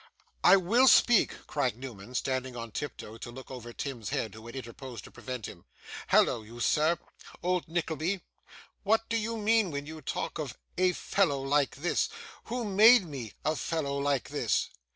'I 0.43 0.57
WILL 0.57 0.87
speak,' 0.87 1.45
cried 1.45 1.77
Newman, 1.77 2.15
standing 2.15 2.55
on 2.55 2.71
tiptoe 2.71 3.19
to 3.19 3.29
look 3.29 3.51
over 3.51 3.71
Tim's 3.71 4.09
head, 4.09 4.33
who 4.33 4.47
had 4.47 4.55
interposed 4.55 5.03
to 5.03 5.11
prevent 5.11 5.45
him. 5.45 5.63
'Hallo, 6.07 6.41
you 6.41 6.59
sir 6.59 6.97
old 7.43 7.67
Nickleby! 7.67 8.21
what 8.81 9.07
do 9.09 9.15
you 9.15 9.37
mean 9.37 9.69
when 9.69 9.85
you 9.85 10.01
talk 10.01 10.39
of 10.39 10.57
"a 10.75 10.93
fellow 10.93 11.39
like 11.39 11.75
this"? 11.75 12.09
Who 12.45 12.63
made 12.65 13.05
me 13.05 13.33
"a 13.45 13.55
fellow 13.55 13.95
like 13.95 14.29
this"? 14.29 14.69